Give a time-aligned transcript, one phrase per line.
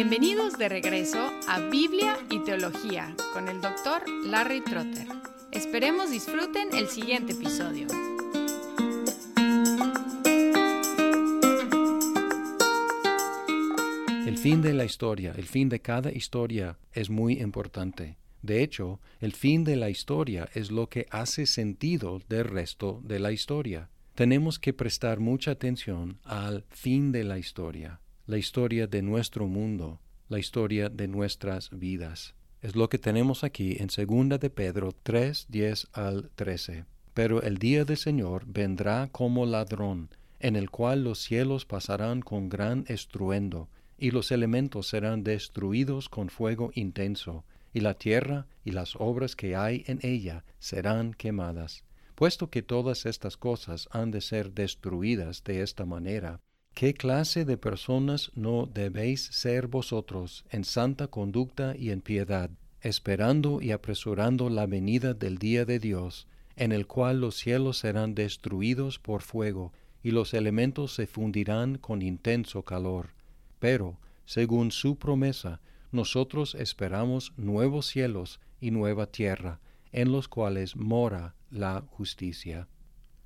[0.00, 5.08] Bienvenidos de regreso a Biblia y Teología con el doctor Larry Trotter.
[5.50, 7.88] Esperemos disfruten el siguiente episodio.
[14.24, 18.18] El fin de la historia, el fin de cada historia es muy importante.
[18.40, 23.18] De hecho, el fin de la historia es lo que hace sentido del resto de
[23.18, 23.90] la historia.
[24.14, 30.02] Tenemos que prestar mucha atención al fin de la historia la historia de nuestro mundo,
[30.28, 32.34] la historia de nuestras vidas.
[32.60, 36.84] Es lo que tenemos aquí en 2 de Pedro 3, 10 al 13.
[37.14, 40.10] Pero el día del Señor vendrá como ladrón,
[40.40, 46.28] en el cual los cielos pasarán con gran estruendo, y los elementos serán destruidos con
[46.28, 51.82] fuego intenso, y la tierra y las obras que hay en ella serán quemadas.
[52.14, 56.42] Puesto que todas estas cosas han de ser destruidas de esta manera,
[56.78, 62.50] ¿Qué clase de personas no debéis ser vosotros en santa conducta y en piedad,
[62.82, 68.14] esperando y apresurando la venida del día de Dios, en el cual los cielos serán
[68.14, 69.72] destruidos por fuego,
[70.04, 73.08] y los elementos se fundirán con intenso calor?
[73.58, 79.58] Pero, según su promesa, nosotros esperamos nuevos cielos y nueva tierra,
[79.90, 82.68] en los cuales mora la justicia.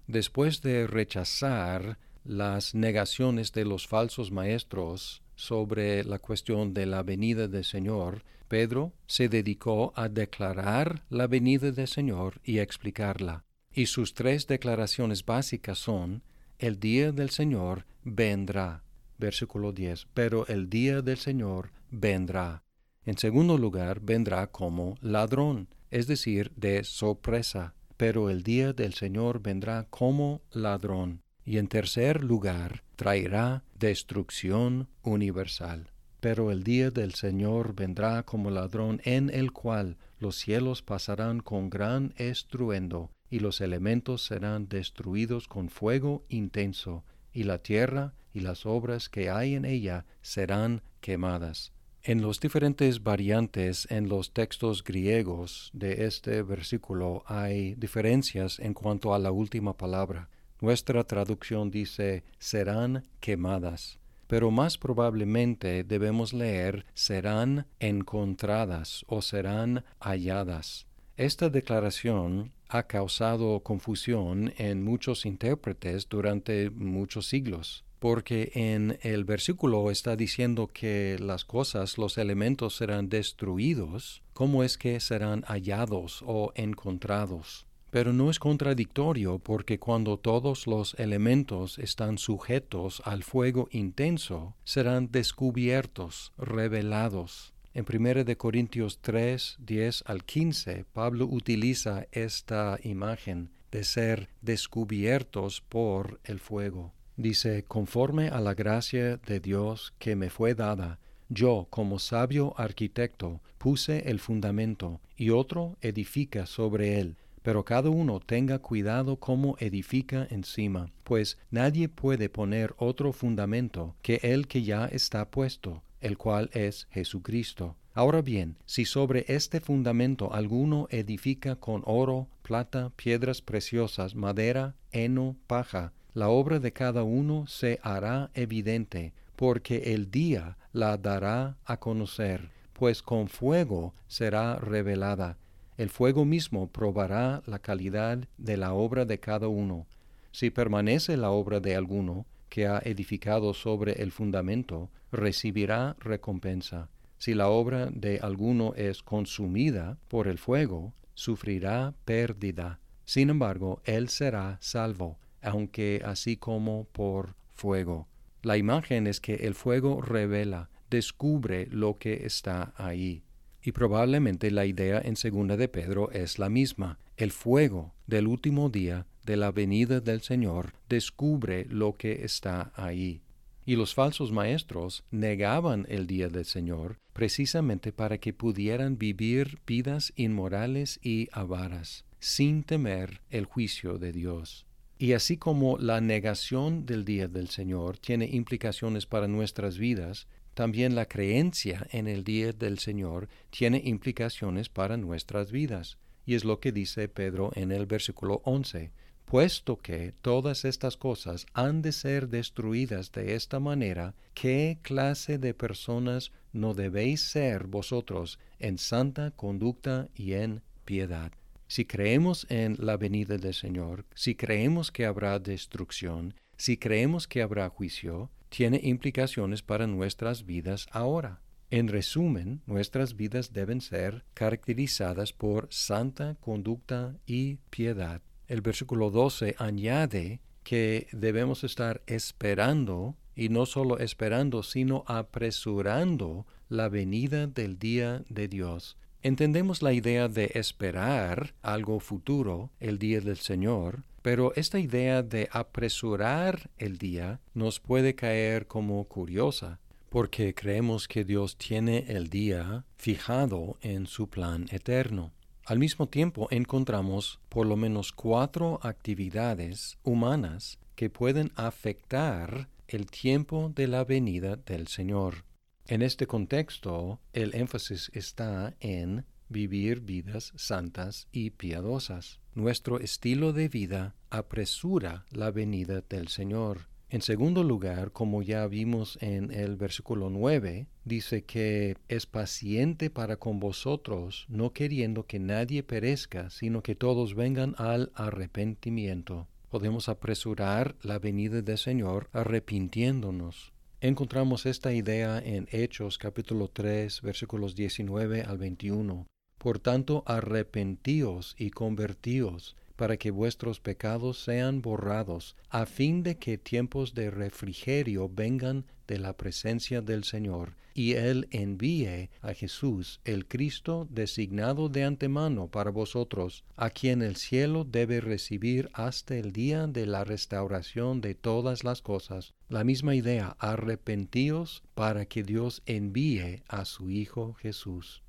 [0.06, 7.48] Después de rechazar las negaciones de los falsos maestros sobre la cuestión de la venida
[7.48, 13.44] del Señor, Pedro se dedicó a declarar la venida del Señor y explicarla.
[13.72, 16.22] Y sus tres declaraciones básicas son,
[16.58, 18.84] el día del Señor vendrá.
[19.18, 20.06] Versículo 10.
[20.14, 22.62] Pero el día del Señor vendrá.
[23.04, 27.74] En segundo lugar, vendrá como ladrón, es decir, de sorpresa.
[27.96, 35.90] Pero el día del Señor vendrá como ladrón y en tercer lugar traerá destrucción universal.
[36.20, 41.68] Pero el día del Señor vendrá como ladrón en el cual los cielos pasarán con
[41.68, 48.66] gran estruendo, y los elementos serán destruidos con fuego intenso, y la tierra y las
[48.66, 51.72] obras que hay en ella serán quemadas.
[52.04, 59.14] En los diferentes variantes en los textos griegos de este versículo hay diferencias en cuanto
[59.14, 60.28] a la última palabra.
[60.62, 70.86] Nuestra traducción dice serán quemadas, pero más probablemente debemos leer serán encontradas o serán halladas.
[71.16, 79.90] Esta declaración ha causado confusión en muchos intérpretes durante muchos siglos, porque en el versículo
[79.90, 86.52] está diciendo que las cosas, los elementos serán destruidos, ¿cómo es que serán hallados o
[86.54, 87.66] encontrados?
[87.92, 95.12] Pero no es contradictorio porque cuando todos los elementos están sujetos al fuego intenso, serán
[95.12, 97.52] descubiertos, revelados.
[97.74, 105.60] En 1 de Corintios 3, 10 al 15, Pablo utiliza esta imagen de ser descubiertos
[105.60, 106.94] por el fuego.
[107.18, 110.98] Dice, conforme a la gracia de Dios que me fue dada,
[111.28, 118.20] yo, como sabio arquitecto, puse el fundamento, y otro edifica sobre él pero cada uno
[118.20, 124.86] tenga cuidado cómo edifica encima, pues nadie puede poner otro fundamento que el que ya
[124.86, 127.76] está puesto, el cual es Jesucristo.
[127.94, 135.36] Ahora bien, si sobre este fundamento alguno edifica con oro, plata, piedras preciosas, madera, heno,
[135.46, 141.78] paja, la obra de cada uno se hará evidente, porque el día la dará a
[141.78, 145.36] conocer, pues con fuego será revelada
[145.82, 149.88] el fuego mismo probará la calidad de la obra de cada uno.
[150.30, 156.88] Si permanece la obra de alguno que ha edificado sobre el fundamento, recibirá recompensa.
[157.18, 162.78] Si la obra de alguno es consumida por el fuego, sufrirá pérdida.
[163.04, 168.06] Sin embargo, él será salvo, aunque así como por fuego.
[168.42, 173.24] La imagen es que el fuego revela, descubre lo que está ahí.
[173.62, 176.98] Y probablemente la idea en segunda de Pedro es la misma.
[177.16, 183.20] El fuego del último día de la venida del Señor descubre lo que está ahí.
[183.64, 190.12] Y los falsos maestros negaban el día del Señor precisamente para que pudieran vivir vidas
[190.16, 194.66] inmorales y avaras, sin temer el juicio de Dios.
[194.98, 200.94] Y así como la negación del día del Señor tiene implicaciones para nuestras vidas, también
[200.94, 205.98] la creencia en el día del Señor tiene implicaciones para nuestras vidas.
[206.24, 208.92] Y es lo que dice Pedro en el versículo 11.
[209.24, 215.54] Puesto que todas estas cosas han de ser destruidas de esta manera, ¿qué clase de
[215.54, 221.32] personas no debéis ser vosotros en santa conducta y en piedad.
[221.66, 227.40] Si creemos en la venida del Señor, si creemos que habrá destrucción, si creemos que
[227.40, 231.40] habrá juicio, tiene implicaciones para nuestras vidas ahora.
[231.70, 238.20] En resumen, nuestras vidas deben ser caracterizadas por santa conducta y piedad.
[238.48, 246.90] El versículo 12 añade que debemos estar esperando, y no solo esperando, sino apresurando la
[246.90, 248.98] venida del día de Dios.
[249.22, 255.48] Entendemos la idea de esperar algo futuro, el día del Señor, pero esta idea de
[255.52, 262.84] apresurar el día nos puede caer como curiosa porque creemos que Dios tiene el día
[262.96, 265.32] fijado en su plan eterno.
[265.64, 273.72] Al mismo tiempo encontramos por lo menos cuatro actividades humanas que pueden afectar el tiempo
[273.74, 275.46] de la venida del Señor.
[275.86, 282.41] En este contexto, el énfasis está en vivir vidas santas y piadosas.
[282.54, 286.88] Nuestro estilo de vida apresura la venida del Señor.
[287.08, 293.36] En segundo lugar, como ya vimos en el versículo 9, dice que es paciente para
[293.36, 299.48] con vosotros, no queriendo que nadie perezca, sino que todos vengan al arrepentimiento.
[299.70, 303.72] Podemos apresurar la venida del Señor arrepintiéndonos.
[304.02, 309.26] Encontramos esta idea en Hechos capítulo 3 versículos 19 al 21.
[309.62, 316.58] Por tanto, arrepentíos y convertíos para que vuestros pecados sean borrados, a fin de que
[316.58, 323.46] tiempos de refrigerio vengan de la presencia del Señor, y Él envíe a Jesús, el
[323.46, 329.86] Cristo, designado de antemano para vosotros, a quien el cielo debe recibir hasta el día
[329.86, 332.52] de la restauración de todas las cosas.
[332.68, 338.24] La misma idea, arrepentíos para que Dios envíe a su Hijo Jesús.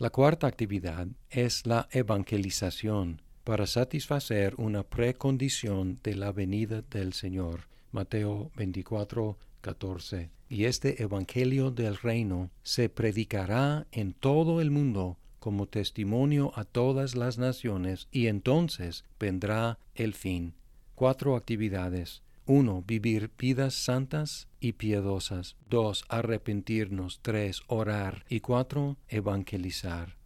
[0.00, 7.68] La cuarta actividad es la evangelización para satisfacer una precondición de la venida del Señor.
[7.92, 10.30] Mateo 24, 14.
[10.48, 17.14] Y este Evangelio del reino se predicará en todo el mundo como testimonio a todas
[17.14, 20.54] las naciones, y entonces vendrá el fin.
[20.94, 22.22] Cuatro actividades.
[22.50, 22.82] 1.
[22.84, 25.56] Vivir vidas santas y piedosas.
[25.68, 26.04] 2.
[26.08, 27.20] Arrepentirnos.
[27.22, 27.60] 3.
[27.68, 28.24] Orar.
[28.28, 28.96] Y 4.
[29.06, 30.16] Evangelizar.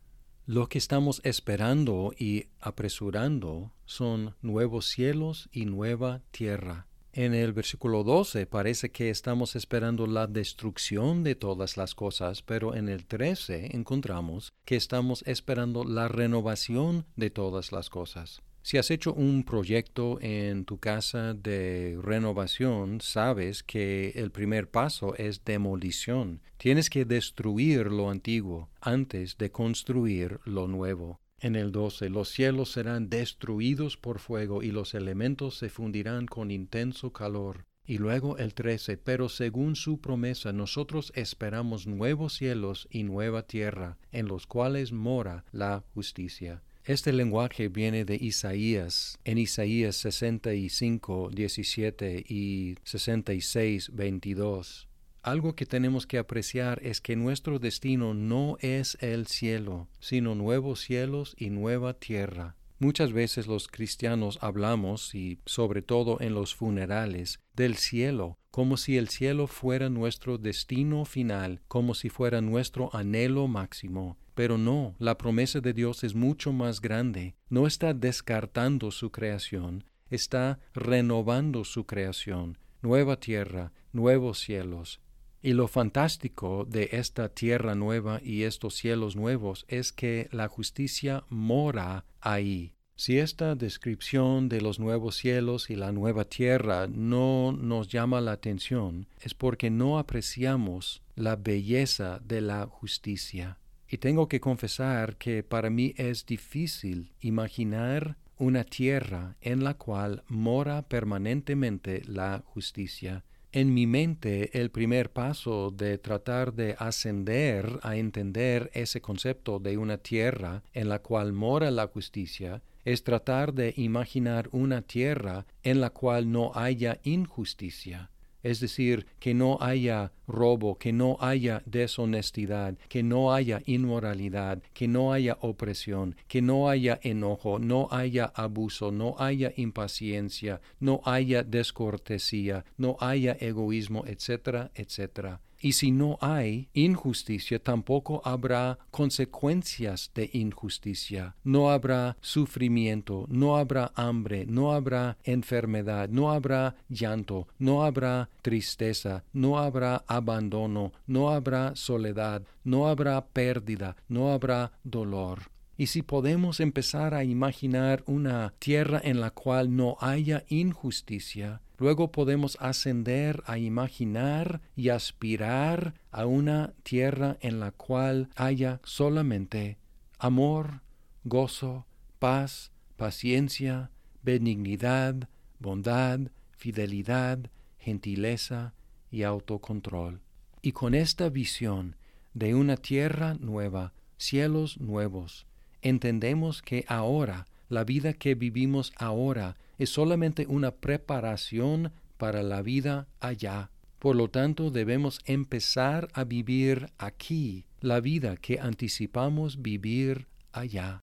[0.46, 6.86] Lo que estamos esperando y apresurando son nuevos cielos y nueva tierra.
[7.12, 12.74] En el versículo 12 parece que estamos esperando la destrucción de todas las cosas, pero
[12.74, 18.42] en el 13 encontramos que estamos esperando la renovación de todas las cosas.
[18.64, 25.14] Si has hecho un proyecto en tu casa de renovación, sabes que el primer paso
[25.16, 26.40] es demolición.
[26.56, 31.20] Tienes que destruir lo antiguo antes de construir lo nuevo.
[31.40, 36.50] En el 12, los cielos serán destruidos por fuego y los elementos se fundirán con
[36.50, 37.66] intenso calor.
[37.84, 43.98] Y luego el 13, pero según su promesa nosotros esperamos nuevos cielos y nueva tierra,
[44.10, 46.62] en los cuales mora la justicia.
[46.86, 54.86] Este lenguaje viene de Isaías, en Isaías 65, 17 y 66, 22.
[55.22, 60.80] Algo que tenemos que apreciar es que nuestro destino no es el cielo, sino nuevos
[60.80, 62.54] cielos y nueva tierra.
[62.78, 68.98] Muchas veces los cristianos hablamos, y sobre todo en los funerales, del cielo, como si
[68.98, 74.18] el cielo fuera nuestro destino final, como si fuera nuestro anhelo máximo.
[74.34, 77.34] Pero no, la promesa de Dios es mucho más grande.
[77.48, 85.00] No está descartando su creación, está renovando su creación, nueva tierra, nuevos cielos.
[85.40, 91.24] Y lo fantástico de esta tierra nueva y estos cielos nuevos es que la justicia
[91.28, 92.72] mora ahí.
[92.96, 98.32] Si esta descripción de los nuevos cielos y la nueva tierra no nos llama la
[98.32, 103.58] atención, es porque no apreciamos la belleza de la justicia.
[103.94, 110.24] Y tengo que confesar que para mí es difícil imaginar una tierra en la cual
[110.26, 113.22] mora permanentemente la justicia.
[113.52, 119.78] En mi mente el primer paso de tratar de ascender a entender ese concepto de
[119.78, 125.80] una tierra en la cual mora la justicia es tratar de imaginar una tierra en
[125.80, 128.10] la cual no haya injusticia
[128.44, 134.86] es decir, que no haya robo, que no haya deshonestidad, que no haya inmoralidad, que
[134.86, 141.42] no haya opresión, que no haya enojo, no haya abuso, no haya impaciencia, no haya
[141.42, 145.40] descortesía, no haya egoísmo, etcétera, etcétera.
[145.64, 151.36] Y si no hay injusticia, tampoco habrá consecuencias de injusticia.
[151.42, 159.24] No habrá sufrimiento, no habrá hambre, no habrá enfermedad, no habrá llanto, no habrá tristeza,
[159.32, 165.53] no habrá abandono, no habrá soledad, no habrá pérdida, no habrá dolor.
[165.76, 172.12] Y si podemos empezar a imaginar una tierra en la cual no haya injusticia, luego
[172.12, 179.78] podemos ascender a imaginar y aspirar a una tierra en la cual haya solamente
[180.18, 180.82] amor,
[181.24, 181.86] gozo,
[182.20, 183.90] paz, paciencia,
[184.22, 185.28] benignidad,
[185.58, 186.20] bondad,
[186.52, 188.74] fidelidad, gentileza
[189.10, 190.20] y autocontrol.
[190.62, 191.96] Y con esta visión
[192.32, 195.46] de una tierra nueva, cielos nuevos,
[195.84, 203.06] entendemos que ahora, la vida que vivimos ahora, es solamente una preparación para la vida
[203.20, 203.70] allá.
[203.98, 211.02] Por lo tanto, debemos empezar a vivir aquí la vida que anticipamos vivir allá.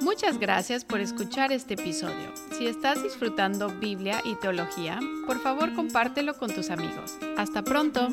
[0.00, 2.32] Muchas gracias por escuchar este episodio.
[2.58, 7.16] Si estás disfrutando Biblia y teología, por favor compártelo con tus amigos.
[7.36, 8.08] Hasta pronto.